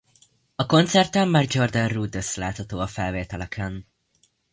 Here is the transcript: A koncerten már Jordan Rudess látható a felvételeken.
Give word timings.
A 0.55 0.65
koncerten 0.65 1.27
már 1.27 1.45
Jordan 1.47 1.87
Rudess 1.87 2.35
látható 2.35 2.79
a 2.79 2.87
felvételeken. 2.87 3.87